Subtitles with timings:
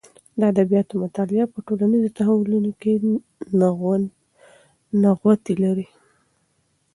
[0.39, 2.93] د ادبیاتو مطالعه په ټولنیز تحولونو کې
[5.03, 5.87] نغوتې لري.